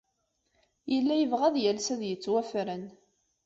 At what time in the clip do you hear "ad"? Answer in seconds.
1.47-1.55, 1.93-2.01